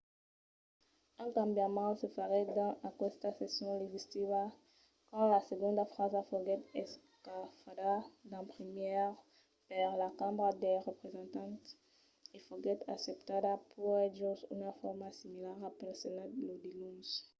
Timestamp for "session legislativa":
3.39-4.41